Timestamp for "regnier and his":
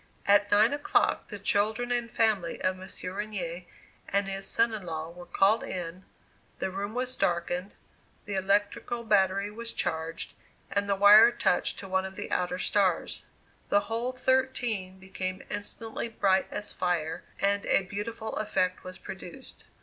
3.13-4.47